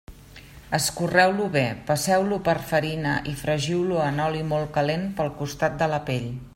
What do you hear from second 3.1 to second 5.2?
i fregiu-lo en oli molt calent,